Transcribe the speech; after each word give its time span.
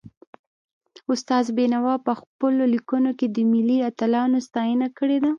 استاد 1.11 1.45
بينوا 1.57 1.93
په 1.97 2.03
پخپلو 2.07 2.63
ليکنو 2.73 3.11
کي 3.19 3.27
د 3.29 3.37
ملي 3.51 3.77
اتلانو 3.89 4.37
ستاینه 4.47 4.87
کړې 4.97 5.17
ده. 5.23 5.29